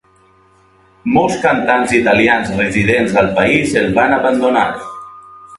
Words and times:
Molts 1.17 1.35
cantants 1.43 1.93
italians 1.99 2.51
residents 2.63 3.21
al 3.23 3.31
país 3.41 3.79
el 3.83 3.89
van 4.01 4.21
abandonar. 4.21 4.69